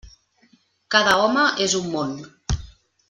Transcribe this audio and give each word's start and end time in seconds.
Cada 0.95 1.13
home 1.25 1.45
és 1.67 1.77
un 1.81 1.93
món. 1.93 2.17